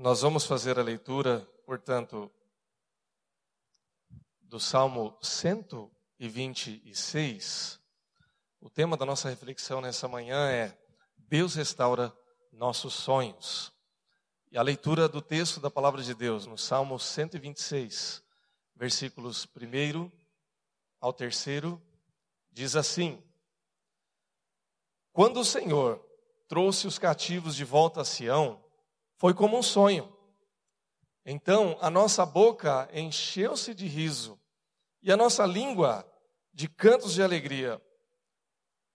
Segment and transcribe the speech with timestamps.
[0.00, 2.30] Nós vamos fazer a leitura, portanto,
[4.42, 7.80] do Salmo 126.
[8.60, 10.78] O tema da nossa reflexão nessa manhã é
[11.16, 12.16] Deus restaura
[12.52, 13.72] nossos sonhos.
[14.52, 18.22] E a leitura do texto da palavra de Deus no Salmo 126,
[18.76, 20.12] versículos 1
[21.00, 21.44] ao 3,
[22.52, 23.20] diz assim:
[25.12, 26.00] Quando o Senhor
[26.46, 28.67] trouxe os cativos de volta a Sião,
[29.18, 30.10] foi como um sonho.
[31.24, 34.40] Então a nossa boca encheu-se de riso
[35.02, 36.10] e a nossa língua
[36.54, 37.82] de cantos de alegria.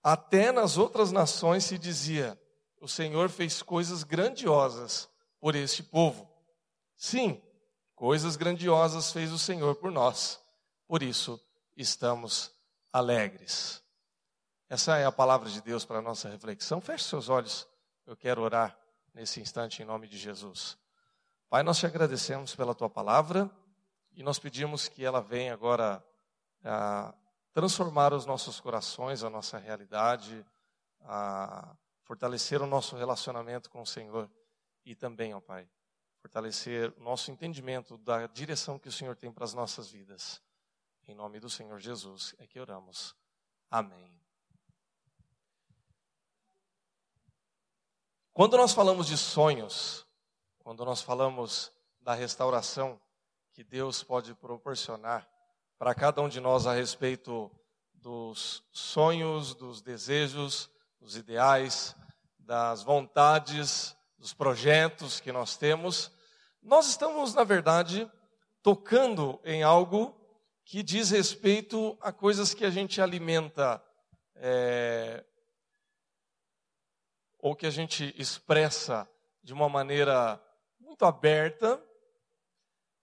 [0.02, 2.40] Até nas outras nações se dizia:
[2.80, 6.28] o Senhor fez coisas grandiosas por este povo.
[6.96, 7.40] Sim,
[7.94, 10.42] coisas grandiosas fez o Senhor por nós.
[10.88, 11.40] Por isso
[11.76, 12.50] estamos
[12.92, 13.82] alegres.
[14.68, 16.80] Essa é a palavra de Deus para a nossa reflexão.
[16.80, 17.68] Feche seus olhos,
[18.06, 18.83] eu quero orar
[19.14, 20.76] nesse instante em nome de Jesus.
[21.48, 23.48] Pai, nós te agradecemos pela tua palavra
[24.12, 26.04] e nós pedimos que ela venha agora
[26.64, 27.14] a
[27.52, 30.44] transformar os nossos corações, a nossa realidade,
[31.02, 34.28] a fortalecer o nosso relacionamento com o Senhor
[34.84, 35.68] e também, ó Pai,
[36.20, 40.42] fortalecer o nosso entendimento da direção que o Senhor tem para as nossas vidas.
[41.06, 43.14] Em nome do Senhor Jesus é que oramos.
[43.70, 44.23] Amém.
[48.34, 50.04] Quando nós falamos de sonhos,
[50.58, 53.00] quando nós falamos da restauração
[53.52, 55.24] que Deus pode proporcionar
[55.78, 57.48] para cada um de nós a respeito
[57.92, 60.68] dos sonhos, dos desejos,
[61.00, 61.94] dos ideais,
[62.36, 66.10] das vontades, dos projetos que nós temos,
[66.60, 68.10] nós estamos, na verdade,
[68.64, 70.12] tocando em algo
[70.64, 73.80] que diz respeito a coisas que a gente alimenta
[74.34, 75.24] é,
[77.44, 79.06] ou que a gente expressa
[79.42, 80.42] de uma maneira
[80.80, 81.78] muito aberta.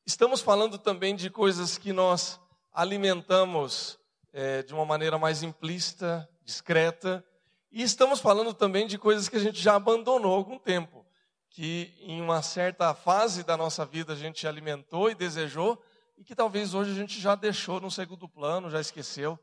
[0.03, 2.39] Estamos falando também de coisas que nós
[2.73, 3.99] alimentamos
[4.33, 7.23] é, de uma maneira mais implícita, discreta.
[7.71, 11.05] E estamos falando também de coisas que a gente já abandonou há algum tempo,
[11.48, 15.80] que em uma certa fase da nossa vida a gente alimentou e desejou,
[16.17, 19.37] e que talvez hoje a gente já deixou no segundo plano, já esqueceu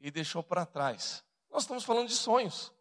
[0.00, 1.22] e deixou para trás.
[1.52, 2.72] Nós estamos falando de sonhos.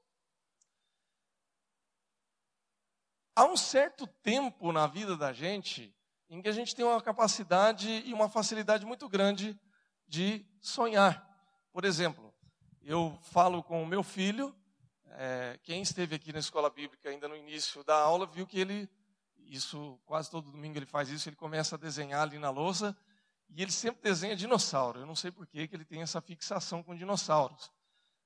[3.39, 5.95] Há um certo tempo na vida da gente
[6.29, 9.57] em que a gente tem uma capacidade e uma facilidade muito grande
[10.05, 11.25] de sonhar.
[11.71, 12.35] Por exemplo,
[12.81, 14.53] eu falo com o meu filho,
[15.11, 18.89] é, quem esteve aqui na escola bíblica ainda no início da aula viu que ele,
[19.37, 22.93] isso quase todo domingo ele faz isso, ele começa a desenhar ali na lousa
[23.47, 24.99] e ele sempre desenha dinossauro.
[24.99, 27.71] Eu não sei por que ele tem essa fixação com dinossauros.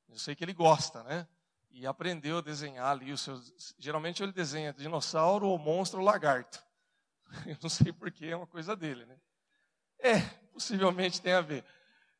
[0.09, 1.28] Eu sei que ele gosta, né?
[1.73, 3.75] E aprendeu a desenhar ali os seus.
[3.79, 6.63] Geralmente ele desenha dinossauro ou monstro ou lagarto.
[7.47, 9.19] Eu não sei porquê, é uma coisa dele, né?
[10.00, 10.19] É,
[10.53, 11.66] possivelmente tem a ver.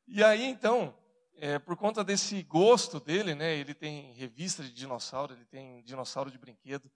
[0.08, 0.98] E aí então,
[1.38, 3.56] é, por conta desse gosto dele, né?
[3.56, 6.92] Ele tem revista de dinossauro, ele tem dinossauro de brinquedo.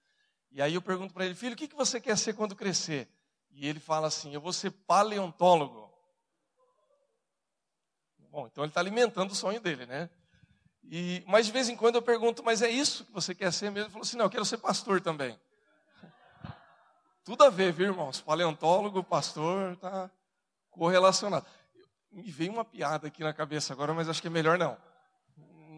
[0.50, 3.07] E aí eu pergunto para ele, filho, o que, que você quer ser quando crescer?
[3.51, 5.94] E ele fala assim, eu vou ser paleontólogo.
[8.31, 10.09] Bom, então ele está alimentando o sonho dele, né?
[10.90, 13.70] E, mas de vez em quando eu pergunto, mas é isso que você quer ser
[13.70, 13.88] mesmo?
[13.88, 15.38] Ele falou assim, não, eu quero ser pastor também.
[17.25, 18.22] Tudo a ver, viu, irmãos?
[18.22, 20.09] Paleontólogo, pastor, tá
[20.72, 21.46] correlacionado.
[22.09, 24.78] Me veio uma piada aqui na cabeça agora, mas acho que é melhor não.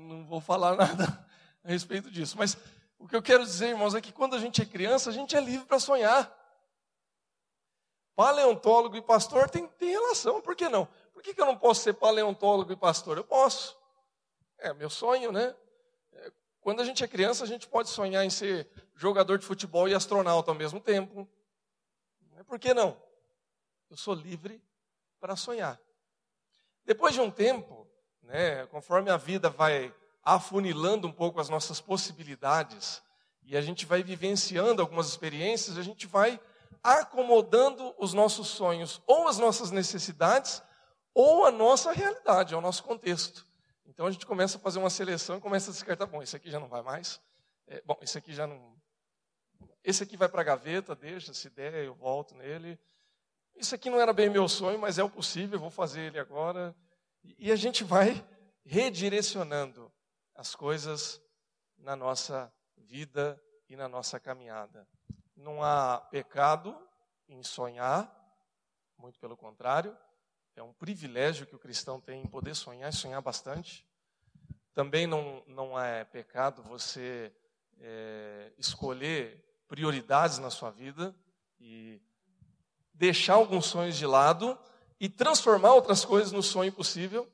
[0.08, 1.28] Não vou falar nada
[1.64, 2.36] a respeito disso.
[2.38, 2.56] Mas
[3.00, 5.36] o que eu quero dizer, irmãos, é que quando a gente é criança, a gente
[5.36, 6.32] é livre para sonhar.
[8.16, 10.88] Paleontólogo e pastor tem, tem relação, por que não?
[11.14, 13.18] Por que, que eu não posso ser paleontólogo e pastor?
[13.18, 13.79] Eu posso.
[14.60, 15.56] É meu sonho, né?
[16.14, 19.88] É, quando a gente é criança, a gente pode sonhar em ser jogador de futebol
[19.88, 21.28] e astronauta ao mesmo tempo.
[22.46, 23.02] Por que não?
[23.90, 24.62] Eu sou livre
[25.20, 25.80] para sonhar.
[26.86, 27.88] Depois de um tempo,
[28.22, 29.94] né, conforme a vida vai
[30.24, 33.02] afunilando um pouco as nossas possibilidades
[33.44, 36.40] e a gente vai vivenciando algumas experiências, a gente vai
[36.84, 40.62] acomodando os nossos sonhos ou as nossas necessidades
[41.14, 43.49] ou a nossa realidade, ao nosso contexto.
[44.00, 46.50] Então a gente começa a fazer uma seleção e começa a descartar, bom, esse aqui
[46.50, 47.20] já não vai mais.
[47.68, 48.74] É, bom, esse aqui já não.
[49.84, 52.80] Esse aqui vai para a gaveta, deixa, se der, eu volto nele.
[53.58, 56.74] Isso aqui não era bem meu sonho, mas é o possível, vou fazer ele agora.
[57.38, 58.26] E a gente vai
[58.64, 59.92] redirecionando
[60.34, 61.22] as coisas
[61.78, 63.38] na nossa vida
[63.68, 64.88] e na nossa caminhada.
[65.36, 66.74] Não há pecado
[67.28, 68.10] em sonhar,
[68.98, 69.94] muito pelo contrário,
[70.56, 73.89] é um privilégio que o cristão tem em poder sonhar e sonhar bastante.
[74.74, 77.32] Também não, não é pecado você
[77.80, 81.16] é, escolher prioridades na sua vida.
[81.60, 82.02] e
[83.00, 84.60] deixar alguns sonhos de lado
[85.00, 87.26] e transformar outras coisas no sonho possível,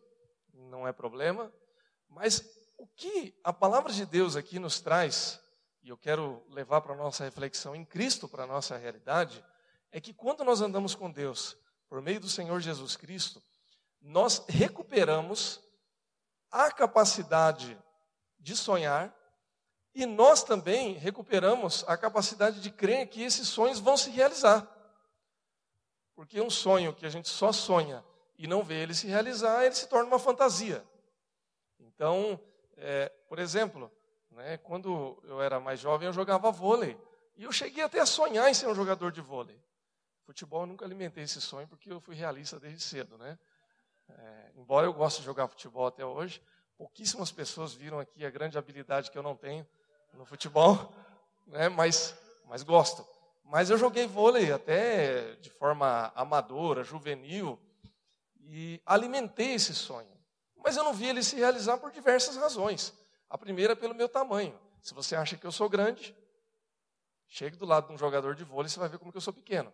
[0.53, 1.51] não é problema.
[2.07, 2.47] Mas
[2.77, 5.41] o que a palavra de Deus aqui nos traz,
[5.81, 9.43] e eu quero levar para a nossa reflexão em Cristo, para a nossa realidade,
[9.91, 11.57] é que quando nós andamos com Deus,
[11.89, 13.41] por meio do Senhor Jesus Cristo,
[13.99, 15.59] nós recuperamos
[16.55, 17.77] a capacidade
[18.39, 19.13] de sonhar
[19.93, 24.65] e nós também recuperamos a capacidade de crer que esses sonhos vão se realizar.
[26.15, 28.01] Porque um sonho que a gente só sonha
[28.37, 30.81] e não vê ele se realizar, ele se torna uma fantasia.
[31.77, 32.39] Então,
[32.77, 33.91] é, por exemplo,
[34.31, 36.97] né, quando eu era mais jovem, eu jogava vôlei.
[37.35, 39.61] E eu cheguei até a sonhar em ser um jogador de vôlei.
[40.23, 43.37] Futebol eu nunca alimentei esse sonho porque eu fui realista desde cedo, né?
[44.09, 46.41] É, embora eu goste de jogar futebol até hoje,
[46.77, 49.65] pouquíssimas pessoas viram aqui a grande habilidade que eu não tenho
[50.13, 50.93] no futebol,
[51.47, 51.69] né?
[51.69, 52.15] mas,
[52.45, 53.05] mas gosto.
[53.43, 57.59] Mas eu joguei vôlei até de forma amadora, juvenil,
[58.39, 60.15] e alimentei esse sonho.
[60.55, 62.93] Mas eu não vi ele se realizar por diversas razões.
[63.29, 64.59] A primeira é pelo meu tamanho.
[64.81, 66.15] Se você acha que eu sou grande,
[67.27, 69.33] chegue do lado de um jogador de vôlei, você vai ver como que eu sou
[69.33, 69.71] pequeno.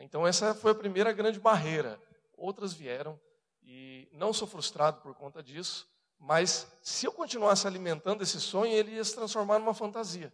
[0.00, 2.00] Então essa foi a primeira grande barreira.
[2.36, 3.18] Outras vieram
[3.62, 5.88] e não sou frustrado por conta disso,
[6.18, 10.32] mas se eu continuasse alimentando esse sonho, ele ia se transformar numa fantasia.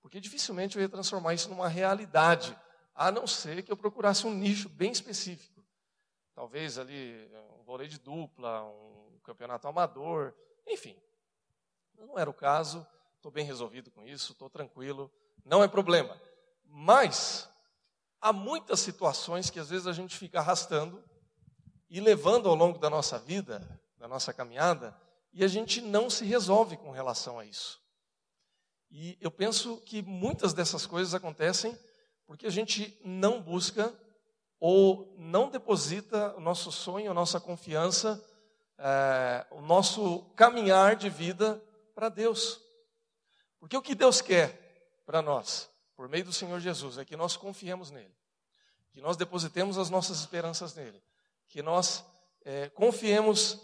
[0.00, 2.58] Porque dificilmente eu ia transformar isso numa realidade,
[2.94, 5.64] a não ser que eu procurasse um nicho bem específico.
[6.34, 10.34] Talvez ali um vôlei de dupla, um campeonato amador,
[10.66, 10.96] enfim.
[11.96, 15.10] Não era o caso, estou bem resolvido com isso, estou tranquilo,
[15.44, 16.20] não é problema.
[16.64, 17.48] Mas
[18.20, 21.02] há muitas situações que às vezes a gente fica arrastando
[21.88, 24.96] e levando ao longo da nossa vida, da nossa caminhada,
[25.32, 27.80] e a gente não se resolve com relação a isso.
[28.90, 31.78] E eu penso que muitas dessas coisas acontecem
[32.26, 33.92] porque a gente não busca
[34.60, 38.22] ou não deposita o nosso sonho, a nossa confiança,
[38.78, 41.62] é, o nosso caminhar de vida
[41.94, 42.60] para Deus.
[43.60, 47.36] Porque o que Deus quer para nós, por meio do Senhor Jesus, é que nós
[47.36, 48.14] confiemos nele,
[48.92, 51.02] que nós depositemos as nossas esperanças nele,
[51.48, 52.04] que nós
[52.44, 53.60] é, confiemos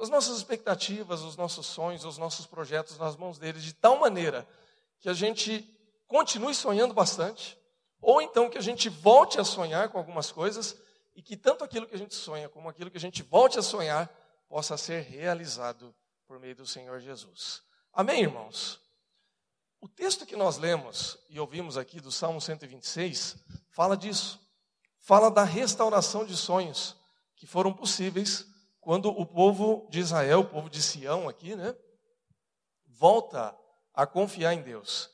[0.00, 4.48] as nossas expectativas, os nossos sonhos, os nossos projetos nas mãos dele, de tal maneira
[5.00, 5.68] que a gente
[6.06, 7.58] continue sonhando bastante,
[8.00, 10.76] ou então que a gente volte a sonhar com algumas coisas
[11.14, 13.62] e que tanto aquilo que a gente sonha como aquilo que a gente volte a
[13.62, 14.08] sonhar
[14.48, 15.94] possa ser realizado
[16.26, 17.62] por meio do Senhor Jesus.
[17.92, 18.80] Amém, irmãos?
[19.80, 23.36] O texto que nós lemos e ouvimos aqui do Salmo 126
[23.70, 24.40] fala disso.
[24.98, 26.97] Fala da restauração de sonhos
[27.38, 28.46] que foram possíveis
[28.80, 31.74] quando o povo de Israel, o povo de Sião aqui, né,
[32.86, 33.56] volta
[33.94, 35.08] a confiar em Deus.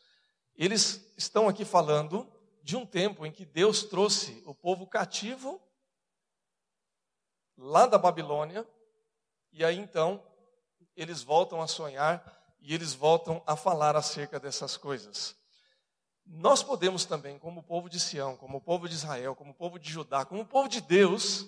[0.57, 2.27] Eles estão aqui falando
[2.63, 5.61] de um tempo em que Deus trouxe o povo cativo
[7.59, 8.67] lá da Babilônia,
[9.53, 10.25] e aí então
[10.97, 12.25] eles voltam a sonhar
[12.61, 15.37] e eles voltam a falar acerca dessas coisas.
[16.25, 20.25] Nós podemos também, como povo de Sião, como povo de Israel, como povo de Judá,
[20.25, 21.47] como povo de Deus,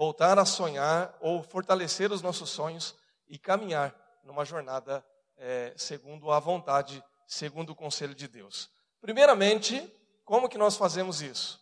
[0.00, 2.96] voltar a sonhar ou fortalecer os nossos sonhos
[3.28, 3.94] e caminhar
[4.24, 5.04] numa jornada
[5.36, 8.70] é, segundo a vontade, segundo o conselho de Deus.
[8.98, 9.78] Primeiramente,
[10.24, 11.60] como que nós fazemos isso?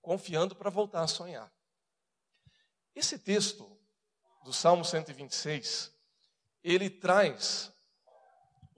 [0.00, 1.52] Confiando para voltar a sonhar.
[2.94, 3.70] Esse texto
[4.44, 5.92] do Salmo 126,
[6.64, 7.70] ele traz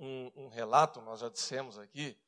[0.01, 2.19] um, um relato, nós já dissemos aqui,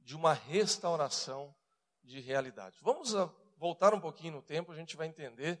[0.00, 1.54] de uma restauração
[2.02, 2.78] de realidade.
[2.80, 3.12] Vamos
[3.58, 5.60] voltar um pouquinho no tempo, a gente vai entender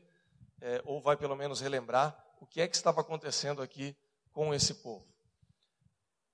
[0.60, 3.96] é, ou vai pelo menos relembrar o que é que estava acontecendo aqui
[4.32, 5.06] com esse povo.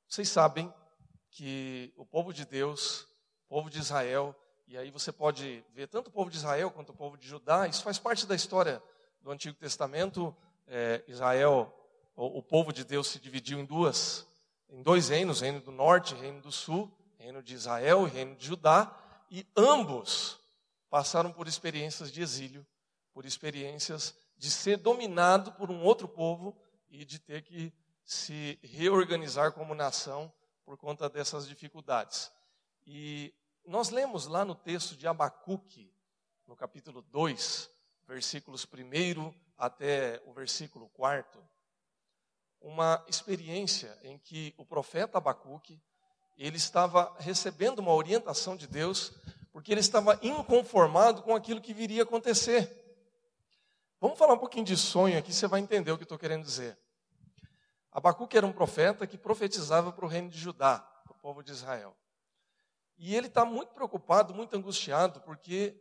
[0.09, 0.73] Vocês sabem
[1.31, 3.03] que o povo de Deus,
[3.47, 4.37] o povo de Israel,
[4.67, 7.67] e aí você pode ver tanto o povo de Israel quanto o povo de Judá,
[7.67, 8.83] isso faz parte da história
[9.21, 10.35] do Antigo Testamento.
[10.67, 11.73] É, Israel,
[12.15, 14.27] o, o, povo de Deus se dividiu em duas,
[14.69, 18.35] em dois reinos, reino do norte e reino do sul, reino de Israel e reino
[18.37, 18.95] de Judá,
[19.31, 20.39] e ambos
[20.91, 22.67] passaram por experiências de exílio
[23.13, 26.57] por experiências de ser dominado por um outro povo
[26.91, 27.73] e de ter que
[28.05, 30.33] se reorganizar como nação
[30.65, 32.31] por conta dessas dificuldades.
[32.87, 33.33] E
[33.65, 35.93] nós lemos lá no texto de Abacuque,
[36.47, 37.71] no capítulo 2,
[38.07, 41.41] versículos 1 até o versículo 4,
[42.61, 45.81] uma experiência em que o profeta Abacuque,
[46.37, 49.13] ele estava recebendo uma orientação de Deus,
[49.53, 52.82] porque ele estava inconformado com aquilo que viria a acontecer.
[54.03, 56.77] Vamos falar um pouquinho de sonho aqui, você vai entender o que estou querendo dizer.
[57.93, 61.53] Abacuque era um profeta que profetizava para o reino de Judá, para o povo de
[61.53, 61.97] Israel.
[62.99, 65.81] E ele está muito preocupado, muito angustiado, porque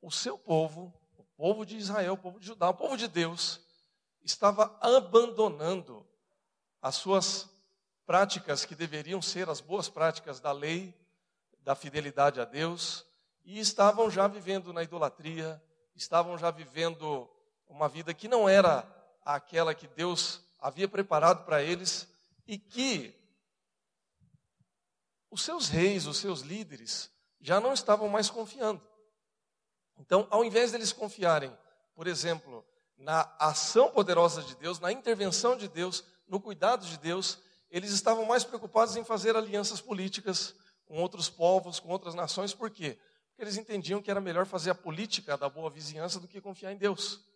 [0.00, 3.60] o seu povo, o povo de Israel, o povo de Judá, o povo de Deus,
[4.22, 6.06] estava abandonando
[6.80, 7.50] as suas
[8.06, 10.96] práticas que deveriam ser as boas práticas da lei,
[11.58, 13.04] da fidelidade a Deus,
[13.44, 15.60] e estavam já vivendo na idolatria,
[15.94, 17.28] estavam já vivendo
[17.72, 18.86] uma vida que não era
[19.24, 22.06] aquela que Deus havia preparado para eles
[22.46, 23.14] e que
[25.30, 27.10] os seus reis, os seus líderes,
[27.40, 28.80] já não estavam mais confiando.
[29.98, 31.56] Então, ao invés deles confiarem,
[31.94, 32.64] por exemplo,
[32.96, 38.24] na ação poderosa de Deus, na intervenção de Deus, no cuidado de Deus, eles estavam
[38.26, 42.98] mais preocupados em fazer alianças políticas com outros povos, com outras nações, por quê?
[43.28, 46.72] Porque eles entendiam que era melhor fazer a política da boa vizinhança do que confiar
[46.72, 47.31] em Deus.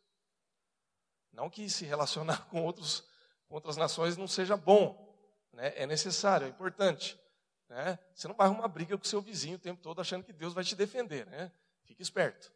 [1.37, 3.05] Não que se relacionar com, outros,
[3.47, 5.15] com outras nações não seja bom,
[5.53, 5.73] né?
[5.77, 7.21] é necessário, é importante.
[7.69, 7.99] Né?
[8.15, 10.65] Você não vai arrumar briga com seu vizinho o tempo todo achando que Deus vai
[10.65, 11.27] te defender.
[11.27, 11.53] Né?
[11.85, 12.51] Fique esperto.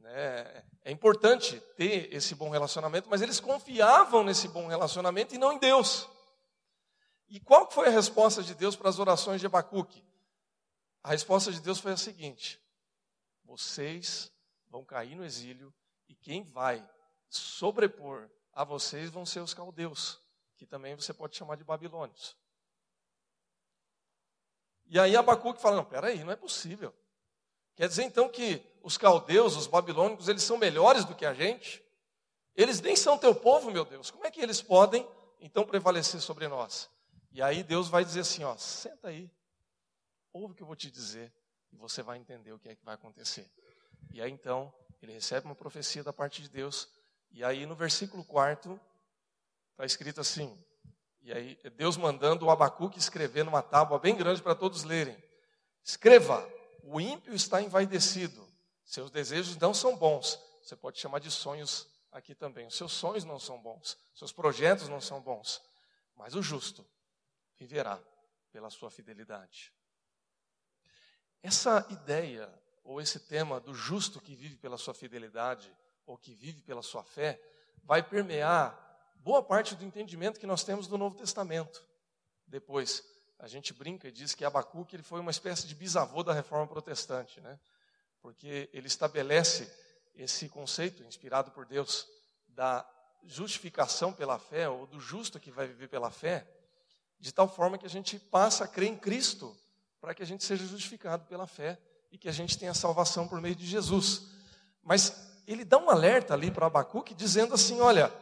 [0.00, 0.64] Né?
[0.82, 5.58] É importante ter esse bom relacionamento, mas eles confiavam nesse bom relacionamento e não em
[5.58, 6.08] Deus.
[7.28, 10.04] E qual foi a resposta de Deus para as orações de Abacuque?
[11.04, 12.60] A resposta de Deus foi a seguinte:
[13.44, 14.32] vocês
[14.68, 15.72] vão cair no exílio
[16.08, 16.86] e quem vai
[17.36, 20.20] sobrepor a vocês vão ser os caldeus,
[20.56, 22.36] que também você pode chamar de babilônios.
[24.86, 26.94] E aí Abacuque fala: não, peraí, não é possível.
[27.74, 31.82] Quer dizer então que os caldeus, os babilônicos, eles são melhores do que a gente?
[32.54, 34.10] Eles nem são teu povo, meu Deus.
[34.10, 35.08] Como é que eles podem
[35.40, 36.88] então prevalecer sobre nós?
[37.32, 39.28] E aí Deus vai dizer assim: ó, senta aí,
[40.32, 41.32] ouve o que eu vou te dizer,
[41.72, 43.50] e você vai entender o que é que vai acontecer.
[44.12, 44.72] E aí então,
[45.02, 46.88] ele recebe uma profecia da parte de Deus,
[47.34, 48.80] e aí no versículo 4,
[49.72, 50.56] está escrito assim:
[51.24, 55.16] e aí, Deus mandando o Abacuque escrever numa tábua bem grande para todos lerem.
[55.82, 56.46] Escreva:
[56.82, 58.46] o ímpio está envaidecido,
[58.84, 60.38] seus desejos não são bons.
[60.62, 62.66] Você pode chamar de sonhos aqui também.
[62.66, 65.62] Os seus sonhos não são bons, seus projetos não são bons.
[66.14, 66.86] Mas o justo
[67.58, 67.98] viverá
[68.52, 69.72] pela sua fidelidade.
[71.42, 72.52] Essa ideia,
[72.84, 75.74] ou esse tema do justo que vive pela sua fidelidade,
[76.06, 77.40] ou que vive pela sua fé,
[77.82, 78.80] vai permear
[79.16, 81.84] boa parte do entendimento que nós temos do Novo Testamento.
[82.46, 83.02] Depois,
[83.38, 86.66] a gente brinca e diz que Abacuque ele foi uma espécie de bisavô da reforma
[86.66, 87.58] protestante, né?
[88.20, 89.70] porque ele estabelece
[90.14, 92.06] esse conceito, inspirado por Deus,
[92.48, 92.88] da
[93.24, 96.46] justificação pela fé, ou do justo que vai viver pela fé,
[97.18, 99.56] de tal forma que a gente passa a crer em Cristo,
[100.00, 101.78] para que a gente seja justificado pela fé
[102.12, 104.28] e que a gente tenha salvação por meio de Jesus.
[104.82, 108.12] Mas ele dá um alerta ali para Abacuque, dizendo assim: olha,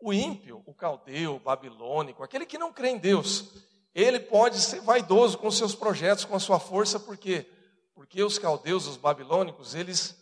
[0.00, 3.50] o ímpio, o caldeu, o babilônico, aquele que não crê em Deus,
[3.94, 7.46] ele pode ser vaidoso com seus projetos, com a sua força, por quê?
[7.94, 10.16] Porque os caldeus, os babilônicos, eles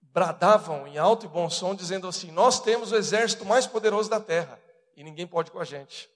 [0.00, 4.20] bradavam em alto e bom som, dizendo assim: Nós temos o exército mais poderoso da
[4.20, 4.60] terra
[4.96, 6.08] e ninguém pode com a gente.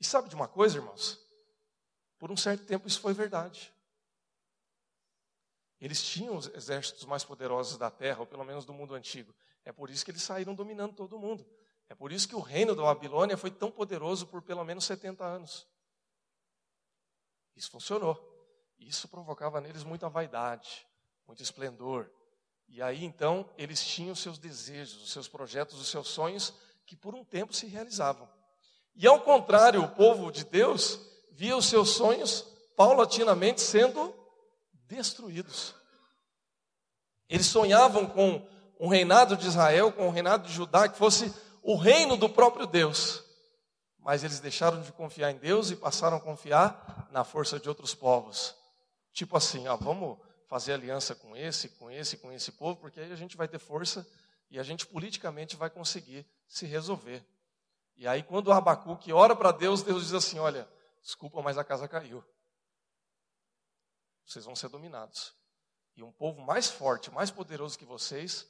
[0.00, 1.18] E sabe de uma coisa, irmãos?
[2.18, 3.72] Por um certo tempo isso foi verdade.
[5.80, 9.34] Eles tinham os exércitos mais poderosos da terra, ou pelo menos do mundo antigo.
[9.64, 11.46] É por isso que eles saíram dominando todo mundo.
[11.88, 15.24] É por isso que o reino da Babilônia foi tão poderoso por pelo menos 70
[15.24, 15.66] anos.
[17.56, 18.18] Isso funcionou.
[18.78, 20.86] Isso provocava neles muita vaidade,
[21.26, 22.10] muito esplendor.
[22.68, 26.54] E aí então eles tinham seus desejos, os seus projetos, os seus sonhos
[26.86, 28.28] que por um tempo se realizavam.
[28.94, 31.00] E ao contrário, o povo de Deus
[31.32, 32.42] via os seus sonhos
[32.76, 34.14] paulatinamente sendo
[34.90, 35.74] destruídos.
[37.28, 38.44] Eles sonhavam com
[38.78, 41.32] um reinado de Israel, com um reinado de Judá que fosse
[41.62, 43.22] o reino do próprio Deus.
[43.98, 47.94] Mas eles deixaram de confiar em Deus e passaram a confiar na força de outros
[47.94, 48.56] povos.
[49.12, 50.18] Tipo assim, ó, vamos
[50.48, 53.58] fazer aliança com esse, com esse, com esse povo, porque aí a gente vai ter
[53.58, 54.06] força
[54.50, 57.24] e a gente politicamente vai conseguir se resolver.
[57.96, 60.66] E aí, quando o Abacuque ora para Deus, Deus diz assim: Olha,
[61.02, 62.24] desculpa, mas a casa caiu.
[64.30, 65.34] Vocês vão ser dominados.
[65.96, 68.46] E um povo mais forte, mais poderoso que vocês,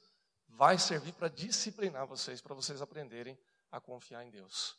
[0.46, 3.38] vai servir para disciplinar vocês, para vocês aprenderem
[3.72, 4.76] a confiar em Deus.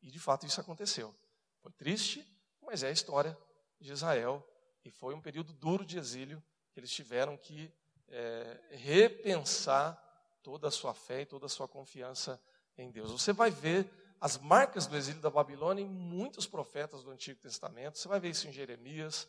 [0.00, 1.14] E de fato isso aconteceu.
[1.60, 2.26] Foi triste,
[2.62, 3.36] mas é a história
[3.78, 4.42] de Israel.
[4.82, 6.42] E foi um período duro de exílio
[6.72, 7.70] que eles tiveram que
[8.08, 10.02] é, repensar
[10.42, 12.42] toda a sua fé e toda a sua confiança
[12.78, 13.10] em Deus.
[13.12, 13.86] Você vai ver
[14.18, 17.98] as marcas do exílio da Babilônia em muitos profetas do Antigo Testamento.
[17.98, 19.28] Você vai ver isso em Jeremias,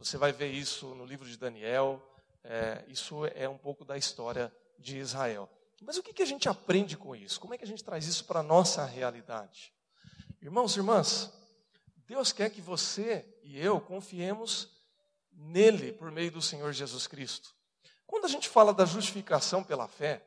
[0.00, 2.02] você vai ver isso no livro de Daniel.
[2.42, 5.46] É, isso é um pouco da história de Israel.
[5.82, 7.38] Mas o que, que a gente aprende com isso?
[7.38, 9.74] Como é que a gente traz isso para a nossa realidade?
[10.40, 11.30] Irmãos e irmãs,
[12.06, 14.70] Deus quer que você e eu confiemos
[15.32, 17.54] nele por meio do Senhor Jesus Cristo.
[18.06, 20.24] Quando a gente fala da justificação pela fé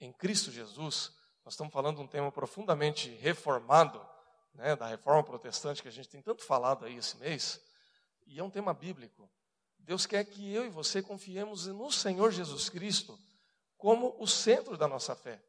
[0.00, 1.12] em Cristo Jesus,
[1.44, 4.04] nós estamos falando de um tema profundamente reformado,
[4.52, 7.60] né, da reforma protestante que a gente tem tanto falado aí esse mês,
[8.26, 9.30] e é um tema bíblico.
[9.78, 13.18] Deus quer que eu e você confiemos no Senhor Jesus Cristo
[13.76, 15.42] como o centro da nossa fé.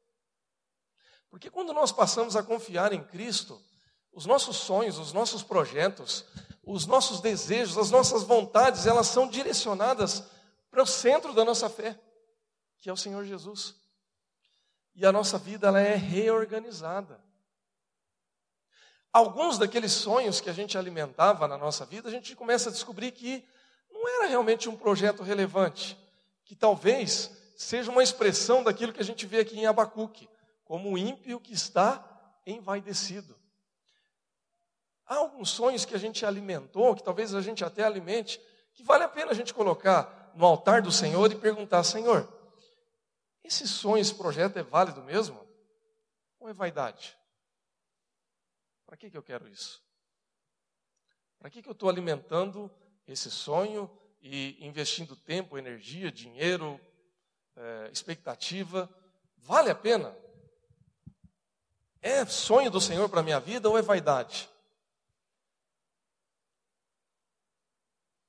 [1.29, 3.61] Porque quando nós passamos a confiar em Cristo,
[4.11, 6.25] os nossos sonhos, os nossos projetos,
[6.63, 10.23] os nossos desejos, as nossas vontades, elas são direcionadas
[10.69, 11.99] para o centro da nossa fé,
[12.79, 13.75] que é o Senhor Jesus.
[14.95, 17.22] E a nossa vida ela é reorganizada.
[19.13, 23.11] Alguns daqueles sonhos que a gente alimentava na nossa vida, a gente começa a descobrir
[23.11, 23.45] que
[23.91, 25.95] não era realmente um projeto relevante,
[26.43, 30.27] que talvez seja uma expressão daquilo que a gente vê aqui em Abacuque,
[30.65, 32.03] como o ímpio que está
[32.43, 33.37] envaidecido.
[35.05, 38.41] Há alguns sonhos que a gente alimentou, que talvez a gente até alimente,
[38.73, 42.27] que vale a pena a gente colocar no altar do Senhor e perguntar: Senhor,
[43.43, 45.39] esse sonho, esse projeto é válido mesmo?
[46.39, 47.15] Ou é vaidade?
[48.93, 49.83] Para que, que eu quero isso?
[51.39, 52.69] Para que, que eu estou alimentando
[53.07, 53.89] esse sonho
[54.21, 56.79] e investindo tempo, energia, dinheiro,
[57.55, 58.87] é, expectativa?
[59.35, 60.15] Vale a pena?
[62.03, 64.47] É sonho do Senhor para a minha vida ou é vaidade?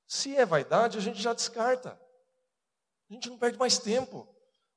[0.07, 1.91] Se é vaidade, a gente já descarta.
[3.07, 4.27] A gente não perde mais tempo.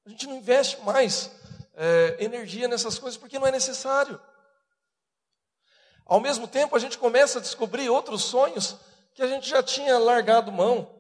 [0.04, 1.30] A gente não investe mais
[1.73, 4.21] é, energia nessas coisas porque não é necessário.
[6.09, 8.77] Ao mesmo tempo, a gente começa a descobrir outros sonhos
[9.12, 10.91] que a gente já tinha largado mão,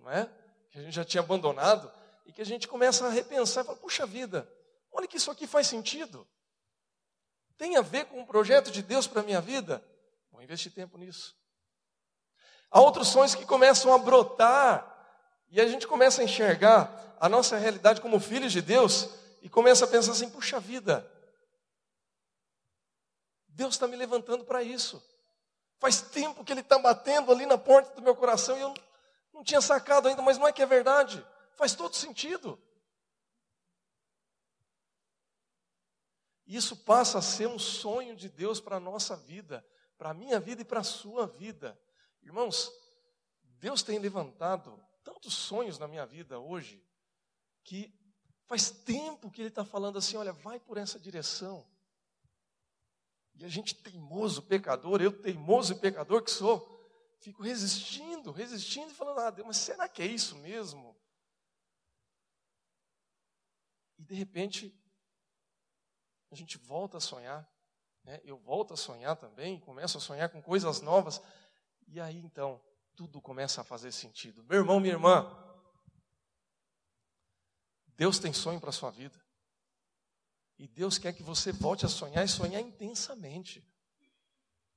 [0.00, 0.28] não é?
[0.68, 1.90] que a gente já tinha abandonado,
[2.26, 4.50] e que a gente começa a repensar e fala: puxa vida,
[4.90, 6.26] olha que isso aqui faz sentido.
[7.56, 9.82] Tem a ver com o projeto de Deus para a minha vida?
[10.30, 11.36] Vou investir tempo nisso.
[12.70, 14.94] Há outros sonhos que começam a brotar
[15.48, 19.08] e a gente começa a enxergar a nossa realidade como filhos de Deus
[19.40, 21.08] e começa a pensar assim: puxa vida,
[23.58, 25.02] Deus está me levantando para isso.
[25.80, 28.72] Faz tempo que Ele está batendo ali na porta do meu coração e eu
[29.34, 31.26] não tinha sacado ainda, mas não é que é verdade.
[31.56, 32.56] Faz todo sentido.
[36.46, 39.66] Isso passa a ser um sonho de Deus para a nossa vida,
[39.98, 41.76] para a minha vida e para a sua vida.
[42.22, 42.70] Irmãos,
[43.42, 46.80] Deus tem levantado tantos sonhos na minha vida hoje,
[47.64, 47.92] que
[48.46, 51.68] faz tempo que Ele está falando assim: olha, vai por essa direção.
[53.38, 56.76] E a gente, teimoso, pecador, eu, teimoso e pecador que sou,
[57.20, 60.96] fico resistindo, resistindo e falando: ah, Deus, mas será que é isso mesmo?
[63.96, 64.76] E de repente,
[66.32, 67.48] a gente volta a sonhar,
[68.02, 68.20] né?
[68.24, 71.22] eu volto a sonhar também, começo a sonhar com coisas novas.
[71.86, 72.60] E aí então,
[72.96, 74.42] tudo começa a fazer sentido.
[74.42, 75.32] Meu irmão, minha irmã,
[77.86, 79.27] Deus tem sonho para a sua vida.
[80.58, 83.64] E Deus quer que você volte a sonhar e sonhar intensamente.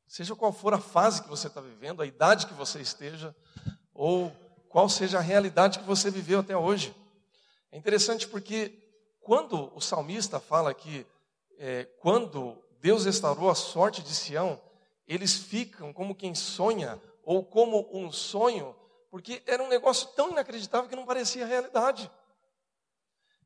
[0.08, 3.36] Seja qual for a fase que você está vivendo, a idade que você esteja,
[3.94, 4.32] ou
[4.70, 6.96] qual seja a realidade que você viveu até hoje.
[7.72, 8.78] É interessante porque
[9.22, 11.08] quando o salmista fala que
[11.58, 14.62] é, quando Deus restaurou a sorte de Sião,
[15.08, 18.76] eles ficam como quem sonha ou como um sonho,
[19.10, 22.10] porque era um negócio tão inacreditável que não parecia realidade.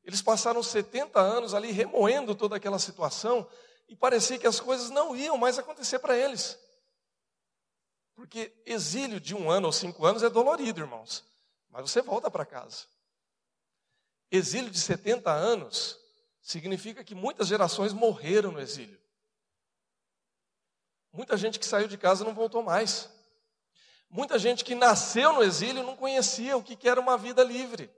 [0.05, 3.49] Eles passaram 70 anos ali remoendo toda aquela situação
[3.87, 6.59] e parecia que as coisas não iam mais acontecer para eles.
[8.13, 11.25] Porque exílio de um ano ou cinco anos é dolorido, irmãos,
[11.69, 12.85] mas você volta para casa.
[14.31, 15.99] Exílio de 70 anos
[16.39, 19.01] significa que muitas gerações morreram no exílio.
[21.11, 23.09] Muita gente que saiu de casa não voltou mais.
[24.09, 27.91] Muita gente que nasceu no exílio não conhecia o que era uma vida livre.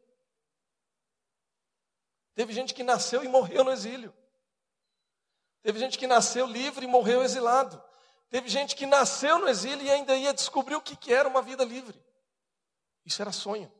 [2.38, 4.13] Teve gente que nasceu e morreu no exílio.
[5.63, 7.84] Teve gente que nasceu livre e morreu exilado.
[8.30, 11.63] Teve gente que nasceu no exílio e ainda ia descobrir o que era uma vida
[11.63, 12.00] livre.
[13.04, 13.73] Isso era sonho.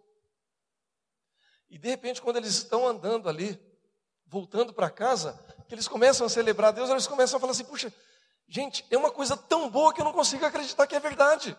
[1.70, 3.62] E de repente, quando eles estão andando ali,
[4.26, 7.94] voltando para casa, que eles começam a celebrar Deus, eles começam a falar assim: puxa,
[8.48, 11.58] Gente, é uma coisa tão boa que eu não consigo acreditar que é verdade.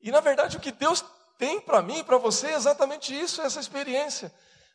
[0.00, 1.04] E na verdade o que Deus
[1.40, 4.30] tem para mim e para você exatamente isso, essa experiência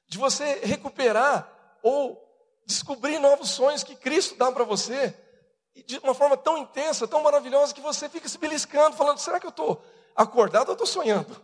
[0.07, 2.19] de você recuperar ou
[2.65, 5.15] descobrir novos sonhos que Cristo dá para você
[5.85, 9.45] de uma forma tão intensa, tão maravilhosa que você fica se beliscando, falando: será que
[9.45, 11.39] eu estou acordado ou estou sonhando?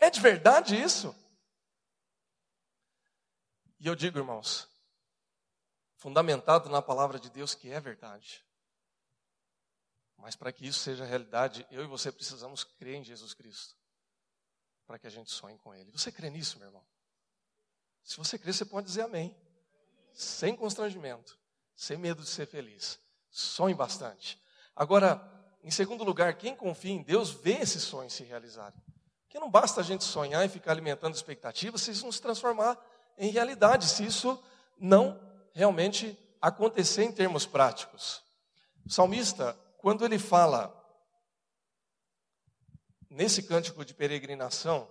[0.00, 1.14] É de verdade isso?
[3.78, 4.68] E eu digo, irmãos,
[5.98, 8.44] fundamentado na palavra de Deus, que é verdade.
[10.22, 13.74] Mas para que isso seja realidade, eu e você precisamos crer em Jesus Cristo.
[14.86, 15.90] Para que a gente sonhe com Ele.
[15.90, 16.84] Você crê nisso, meu irmão?
[18.04, 19.36] Se você crê, você pode dizer amém.
[20.14, 21.36] Sem constrangimento.
[21.74, 23.00] Sem medo de ser feliz.
[23.30, 24.40] Sonhe bastante.
[24.76, 25.20] Agora,
[25.60, 28.80] em segundo lugar, quem confia em Deus vê esses sonhos se realizarem.
[29.24, 32.78] Porque não basta a gente sonhar e ficar alimentando expectativas se isso não se transformar
[33.18, 34.40] em realidade, se isso
[34.78, 35.20] não
[35.52, 38.22] realmente acontecer em termos práticos.
[38.86, 40.72] O salmista, quando ele fala
[43.10, 44.88] nesse cântico de peregrinação,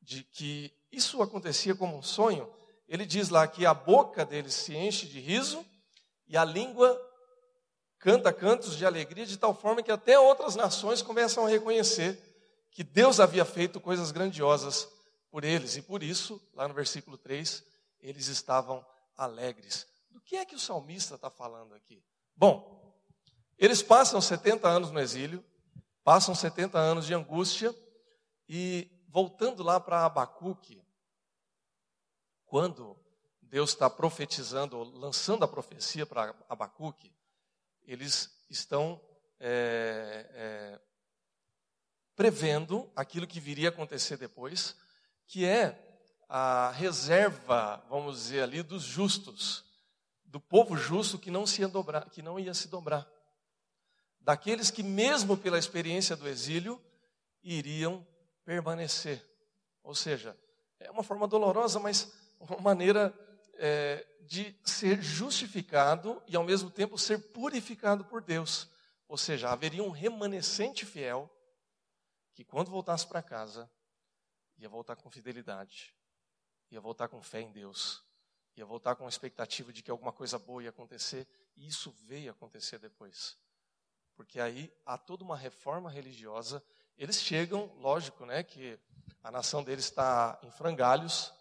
[0.00, 2.50] de que isso acontecia como um sonho,
[2.88, 5.64] ele diz lá que a boca dele se enche de riso
[6.26, 6.98] e a língua
[7.98, 12.18] canta cantos de alegria, de tal forma que até outras nações começam a reconhecer
[12.70, 14.88] que Deus havia feito coisas grandiosas
[15.30, 17.62] por eles, e por isso, lá no versículo 3,
[18.00, 19.86] eles estavam alegres.
[20.08, 22.02] Do que é que o salmista está falando aqui?
[22.34, 22.78] Bom,
[23.58, 25.44] eles passam 70 anos no exílio,
[26.04, 27.74] passam 70 anos de angústia,
[28.48, 30.82] e voltando lá para Abacuque,
[32.46, 32.96] quando
[33.42, 37.12] Deus está profetizando, lançando a profecia para Abacuque,
[37.82, 39.00] eles estão
[39.40, 40.80] é, é,
[42.14, 44.76] prevendo aquilo que viria a acontecer depois,
[45.26, 45.84] que é
[46.28, 49.64] a reserva, vamos dizer ali, dos justos,
[50.24, 53.08] do povo justo que não se ia dobrar, que não ia se dobrar,
[54.20, 56.82] daqueles que mesmo pela experiência do exílio
[57.42, 58.06] iriam
[58.44, 59.24] permanecer.
[59.82, 60.36] Ou seja,
[60.78, 63.12] é uma forma dolorosa, mas uma maneira
[63.54, 68.68] é, de ser justificado e ao mesmo tempo ser purificado por Deus.
[69.08, 71.30] Ou seja, haveria um remanescente fiel
[72.34, 73.70] que quando voltasse para casa
[74.58, 75.94] ia voltar com fidelidade,
[76.70, 78.04] ia voltar com fé em Deus,
[78.56, 81.26] ia voltar com a expectativa de que alguma coisa boa ia acontecer,
[81.56, 83.36] e isso veio acontecer depois.
[84.18, 86.60] Porque aí há toda uma reforma religiosa.
[86.98, 88.76] Eles chegam, lógico, né, que
[89.22, 91.32] a nação deles está em frangalhos,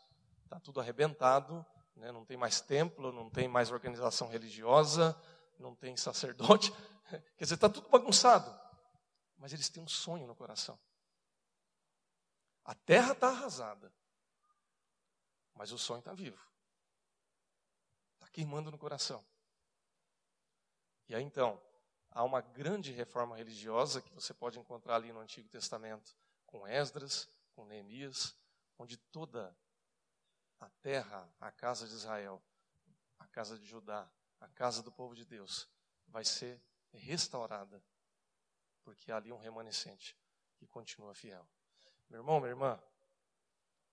[0.43, 5.19] está tudo arrebentado, né, não tem mais templo, não tem mais organização religiosa,
[5.57, 6.71] não tem sacerdote,
[7.35, 8.55] quer dizer, está tudo bagunçado.
[9.39, 10.79] Mas eles têm um sonho no coração.
[12.63, 13.91] A terra está arrasada,
[15.55, 16.39] mas o sonho está vivo.
[18.13, 19.25] Está queimando no coração.
[21.09, 21.59] E aí então,
[22.11, 26.15] há uma grande reforma religiosa que você pode encontrar ali no Antigo Testamento,
[26.45, 28.35] com Esdras, com Neemias,
[28.77, 29.55] onde toda
[30.59, 32.41] a terra, a casa de Israel,
[33.19, 35.67] a casa de Judá, a casa do povo de Deus,
[36.07, 36.61] vai ser
[36.93, 37.83] restaurada,
[38.83, 40.17] porque há ali um remanescente
[40.55, 41.47] que continua fiel.
[42.09, 42.81] Meu irmão, minha irmã,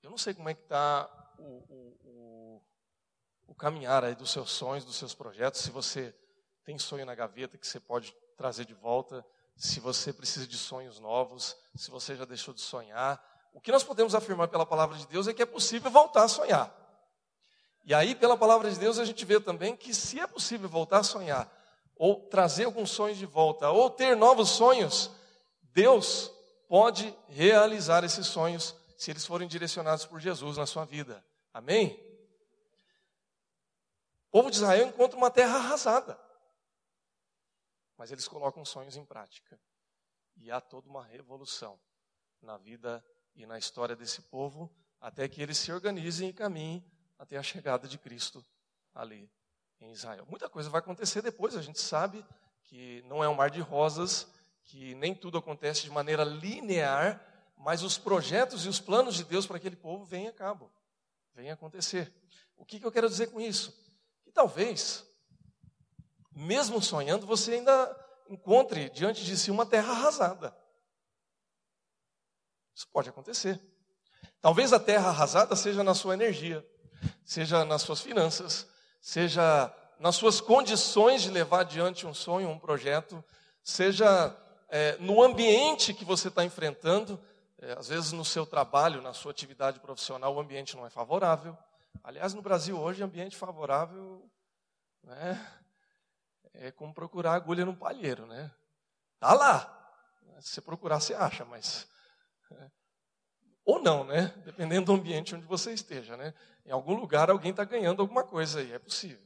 [0.03, 2.66] eu não sei como é que está o, o, o,
[3.48, 6.14] o caminhar aí dos seus sonhos, dos seus projetos, se você
[6.64, 9.24] tem sonho na gaveta que você pode trazer de volta,
[9.57, 13.22] se você precisa de sonhos novos, se você já deixou de sonhar.
[13.53, 16.29] O que nós podemos afirmar pela palavra de Deus é que é possível voltar a
[16.29, 16.74] sonhar.
[17.85, 21.00] E aí, pela palavra de Deus, a gente vê também que se é possível voltar
[21.00, 21.53] a sonhar,
[21.96, 25.11] ou trazer alguns sonhos de volta, ou ter novos sonhos,
[25.62, 26.33] Deus
[26.66, 31.24] pode realizar esses sonhos se eles forem direcionados por Jesus na sua vida.
[31.53, 32.00] Amém?
[34.29, 36.18] O povo de Israel encontra uma terra arrasada,
[37.97, 39.61] mas eles colocam sonhos em prática.
[40.37, 41.79] E há toda uma revolução
[42.43, 43.05] na vida
[43.35, 46.85] e na história desse povo, até que eles se organizem e caminhem
[47.19, 48.45] até a chegada de Cristo
[48.95, 49.31] ali
[49.81, 50.27] em Israel.
[50.29, 52.25] Muita coisa vai acontecer depois, a gente sabe
[52.65, 54.27] que não é um mar de rosas,
[54.65, 57.21] que nem tudo acontece de maneira linear,
[57.57, 60.73] mas os projetos e os planos de Deus para aquele povo vêm a cabo,
[61.35, 62.13] vêm a acontecer.
[62.57, 63.73] O que, que eu quero dizer com isso?
[64.23, 65.07] Que talvez,
[66.35, 70.57] mesmo sonhando, você ainda encontre diante de si uma terra arrasada.
[72.75, 73.61] Isso pode acontecer.
[74.40, 76.66] Talvez a terra arrasada seja na sua energia,
[77.25, 78.66] seja nas suas finanças,
[79.01, 83.25] seja nas suas condições de levar adiante um sonho, um projeto,
[83.62, 84.37] seja
[84.68, 87.18] é, no ambiente que você está enfrentando,
[87.59, 91.57] é, às vezes no seu trabalho, na sua atividade profissional, o ambiente não é favorável.
[92.03, 94.29] Aliás, no Brasil hoje, ambiente favorável
[95.03, 95.40] né,
[96.53, 98.51] é como procurar agulha no palheiro, né?
[99.19, 99.71] Tá lá.
[100.41, 101.89] Se você procurar, você acha, mas
[102.51, 102.71] é,
[103.65, 104.35] ou não, né?
[104.45, 106.35] Dependendo do ambiente onde você esteja, né?
[106.67, 109.25] Em algum lugar alguém está ganhando alguma coisa aí, é possível.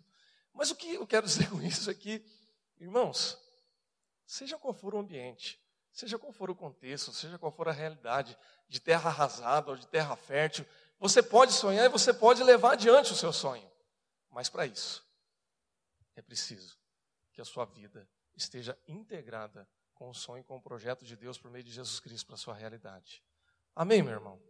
[0.53, 2.25] Mas o que eu quero dizer com isso é que,
[2.79, 3.39] irmãos,
[4.29, 5.59] Seja qual for o ambiente,
[5.91, 9.87] seja qual for o contexto, seja qual for a realidade, de terra arrasada ou de
[9.87, 10.67] terra fértil,
[11.01, 13.67] você pode sonhar e você pode levar adiante o seu sonho.
[14.29, 15.03] Mas para isso,
[16.15, 16.78] é preciso
[17.39, 21.49] que a sua vida esteja integrada com o sonho, com o projeto de Deus por
[21.53, 23.23] meio de Jesus Cristo para a sua realidade.
[23.77, 24.43] Amém, meu irmão?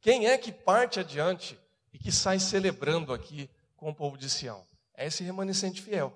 [0.00, 1.56] Quem é que parte adiante
[1.92, 4.66] e que sai celebrando aqui com o povo de Sião?
[4.92, 6.12] É esse remanescente fiel.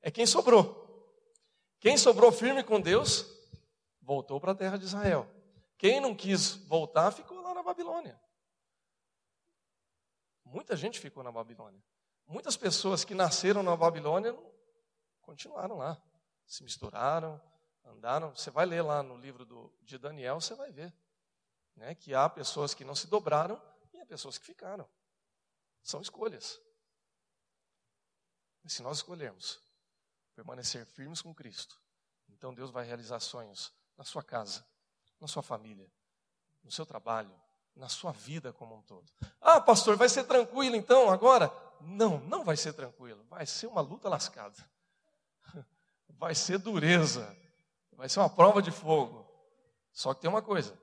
[0.00, 0.86] É quem sobrou.
[1.80, 3.26] Quem sobrou firme com Deus,
[4.00, 5.28] voltou para a terra de Israel.
[5.76, 8.16] Quem não quis voltar, ficou lá na Babilônia.
[10.44, 11.82] Muita gente ficou na Babilônia.
[12.24, 14.32] Muitas pessoas que nasceram na Babilônia
[15.28, 16.00] continuaram lá.
[16.46, 17.38] Se misturaram,
[17.84, 18.34] andaram.
[18.34, 20.90] Você vai ler lá no livro do, de Daniel, você vai ver
[21.76, 23.60] né, que há pessoas que não se dobraram
[23.92, 24.88] e há pessoas que ficaram.
[25.82, 26.58] São escolhas.
[28.64, 29.60] E se nós escolhermos
[30.34, 31.78] permanecer firmes com Cristo,
[32.30, 34.66] então Deus vai realizar sonhos na sua casa,
[35.20, 35.92] na sua família,
[36.64, 37.38] no seu trabalho,
[37.76, 39.12] na sua vida como um todo.
[39.42, 41.52] Ah, pastor, vai ser tranquilo então agora?
[41.82, 43.24] Não, não vai ser tranquilo.
[43.24, 44.56] Vai ser uma luta lascada.
[46.10, 47.36] Vai ser dureza.
[47.92, 49.28] Vai ser uma prova de fogo.
[49.92, 50.78] Só que tem uma coisa: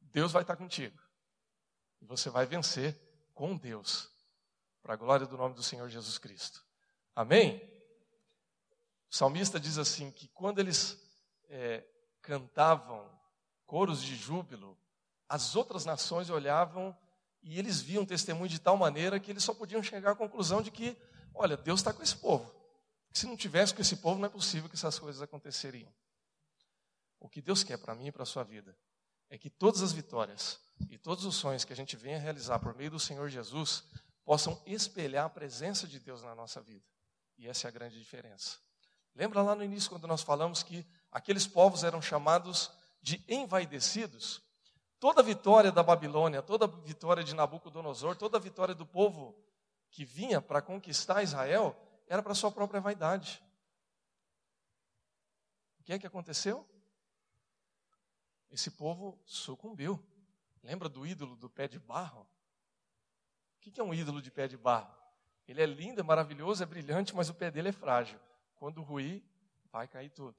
[0.00, 0.96] Deus vai estar contigo.
[2.00, 2.98] E você vai vencer
[3.34, 4.10] com Deus,
[4.82, 6.64] para a glória do nome do Senhor Jesus Cristo.
[7.14, 7.56] Amém?
[9.10, 10.98] O salmista diz assim: que quando eles
[11.48, 11.84] é,
[12.20, 13.08] cantavam
[13.66, 14.78] coros de júbilo,
[15.28, 16.96] as outras nações olhavam
[17.42, 20.70] e eles viam testemunho de tal maneira que eles só podiam chegar à conclusão de
[20.70, 20.96] que,
[21.34, 22.54] olha, Deus está com esse povo.
[23.12, 25.92] Se não tivesse com esse povo, não é possível que essas coisas aconteceriam.
[27.20, 28.76] O que Deus quer para mim e para a sua vida
[29.30, 32.74] é que todas as vitórias e todos os sonhos que a gente venha realizar por
[32.74, 33.84] meio do Senhor Jesus
[34.24, 36.84] possam espelhar a presença de Deus na nossa vida.
[37.38, 38.58] E essa é a grande diferença.
[39.14, 42.70] Lembra lá no início, quando nós falamos que aqueles povos eram chamados
[43.00, 44.42] de envaidecidos?
[44.98, 49.36] Toda vitória da Babilônia, toda vitória de Nabucodonosor, toda vitória do povo
[49.90, 53.42] que vinha para conquistar Israel, era para sua própria vaidade.
[55.80, 56.68] O que é que aconteceu?
[58.50, 60.00] Esse povo sucumbiu.
[60.62, 62.26] Lembra do ídolo do pé de barro?
[63.56, 64.94] O que é um ídolo de pé de barro?
[65.46, 68.20] Ele é lindo, é maravilhoso, é brilhante, mas o pé dele é frágil.
[68.54, 69.24] Quando ruir,
[69.72, 70.36] vai cair tudo.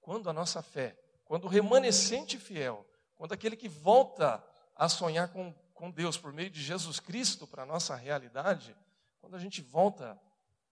[0.00, 4.44] Quando a nossa fé, quando o remanescente fiel, quando aquele que volta
[4.74, 8.76] a sonhar com, com Deus por meio de Jesus Cristo para a nossa realidade,
[9.20, 10.20] quando a gente volta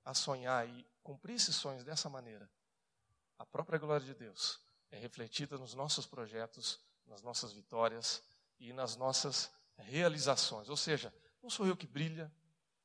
[0.04, 2.50] a sonhar e cumprir esses sonhos dessa maneira,
[3.38, 8.22] a própria glória de Deus é refletida nos nossos projetos, nas nossas vitórias
[8.58, 10.68] e nas nossas realizações.
[10.68, 11.12] Ou seja,
[11.42, 12.32] não sou eu que brilha,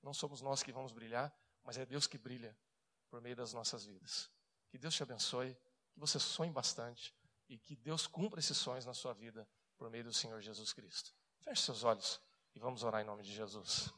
[0.01, 2.57] não somos nós que vamos brilhar, mas é Deus que brilha
[3.09, 4.29] por meio das nossas vidas.
[4.69, 5.57] Que Deus te abençoe,
[5.93, 7.15] que você sonhe bastante
[7.47, 11.13] e que Deus cumpra esses sonhos na sua vida por meio do Senhor Jesus Cristo.
[11.39, 12.19] Feche seus olhos
[12.55, 13.93] e vamos orar em nome de Jesus.